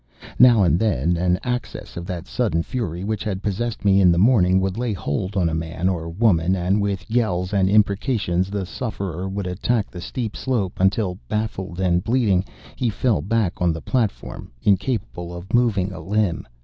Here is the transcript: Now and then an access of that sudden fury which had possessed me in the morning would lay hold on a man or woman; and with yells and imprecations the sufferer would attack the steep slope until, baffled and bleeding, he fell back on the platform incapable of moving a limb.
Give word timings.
Now 0.39 0.63
and 0.63 0.79
then 0.79 1.15
an 1.15 1.37
access 1.43 1.95
of 1.95 2.07
that 2.07 2.25
sudden 2.25 2.63
fury 2.63 3.03
which 3.03 3.23
had 3.23 3.43
possessed 3.43 3.85
me 3.85 4.01
in 4.01 4.11
the 4.11 4.17
morning 4.17 4.59
would 4.59 4.75
lay 4.75 4.93
hold 4.93 5.37
on 5.37 5.47
a 5.47 5.53
man 5.53 5.87
or 5.87 6.09
woman; 6.09 6.55
and 6.55 6.81
with 6.81 7.07
yells 7.07 7.53
and 7.53 7.69
imprecations 7.69 8.49
the 8.49 8.65
sufferer 8.65 9.29
would 9.29 9.45
attack 9.45 9.91
the 9.91 10.01
steep 10.01 10.35
slope 10.35 10.79
until, 10.79 11.19
baffled 11.27 11.79
and 11.79 12.03
bleeding, 12.03 12.43
he 12.75 12.89
fell 12.89 13.21
back 13.21 13.61
on 13.61 13.71
the 13.71 13.79
platform 13.81 14.49
incapable 14.63 15.35
of 15.35 15.53
moving 15.53 15.91
a 15.93 15.99
limb. 15.99 16.47